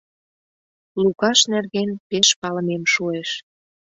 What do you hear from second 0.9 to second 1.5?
—Лукаш